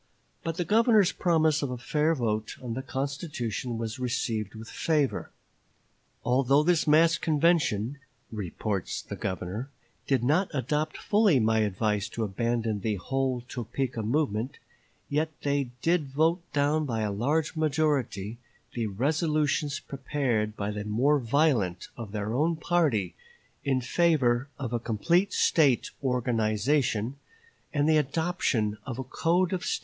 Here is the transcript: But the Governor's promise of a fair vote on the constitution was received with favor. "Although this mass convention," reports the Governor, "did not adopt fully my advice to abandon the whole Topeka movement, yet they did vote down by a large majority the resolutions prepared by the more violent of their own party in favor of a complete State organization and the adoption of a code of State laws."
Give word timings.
But 0.43 0.57
the 0.57 0.65
Governor's 0.65 1.11
promise 1.11 1.61
of 1.61 1.69
a 1.69 1.77
fair 1.77 2.15
vote 2.15 2.57
on 2.59 2.73
the 2.73 2.81
constitution 2.81 3.77
was 3.77 3.99
received 3.99 4.55
with 4.55 4.67
favor. 4.67 5.29
"Although 6.25 6.63
this 6.63 6.87
mass 6.87 7.19
convention," 7.19 7.99
reports 8.31 9.03
the 9.03 9.15
Governor, 9.15 9.69
"did 10.07 10.23
not 10.23 10.49
adopt 10.55 10.97
fully 10.97 11.39
my 11.39 11.59
advice 11.59 12.09
to 12.09 12.23
abandon 12.23 12.79
the 12.79 12.95
whole 12.95 13.41
Topeka 13.41 14.01
movement, 14.01 14.57
yet 15.07 15.29
they 15.43 15.69
did 15.83 16.07
vote 16.07 16.41
down 16.51 16.87
by 16.87 17.01
a 17.01 17.11
large 17.11 17.55
majority 17.55 18.39
the 18.73 18.87
resolutions 18.87 19.79
prepared 19.79 20.55
by 20.57 20.71
the 20.71 20.83
more 20.83 21.19
violent 21.19 21.89
of 21.95 22.11
their 22.11 22.33
own 22.33 22.55
party 22.55 23.13
in 23.63 23.81
favor 23.81 24.49
of 24.57 24.73
a 24.73 24.79
complete 24.79 25.31
State 25.31 25.91
organization 26.03 27.17
and 27.71 27.87
the 27.87 27.97
adoption 27.97 28.79
of 28.87 28.97
a 28.97 29.03
code 29.03 29.53
of 29.53 29.63
State 29.63 29.69
laws." 29.69 29.79